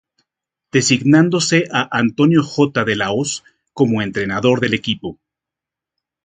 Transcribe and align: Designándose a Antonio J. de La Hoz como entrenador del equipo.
Designándose 0.71 1.67
a 1.71 1.87
Antonio 1.95 2.41
J. 2.41 2.85
de 2.85 2.95
La 2.95 3.11
Hoz 3.11 3.43
como 3.71 4.01
entrenador 4.01 4.59
del 4.59 4.73
equipo. 4.73 5.19